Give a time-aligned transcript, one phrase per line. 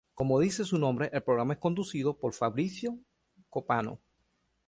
[0.15, 2.97] Como dice su nombre el programa es conducido por Fabrizio
[3.51, 4.01] Copano.